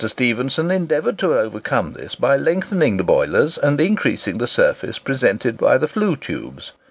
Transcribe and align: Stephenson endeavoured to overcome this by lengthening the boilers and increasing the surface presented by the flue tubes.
Stephenson 0.07 0.71
endeavoured 0.71 1.19
to 1.19 1.35
overcome 1.37 1.91
this 1.93 2.15
by 2.15 2.35
lengthening 2.35 2.97
the 2.97 3.03
boilers 3.03 3.55
and 3.59 3.79
increasing 3.79 4.39
the 4.39 4.47
surface 4.47 4.97
presented 4.97 5.59
by 5.59 5.77
the 5.77 5.87
flue 5.87 6.15
tubes. 6.15 6.71